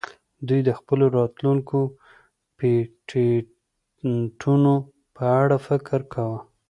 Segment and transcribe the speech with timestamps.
[0.47, 1.79] دوی د خپلو راتلونکو
[2.57, 4.73] پیټینټونو
[5.15, 6.39] په اړه فکر کاوه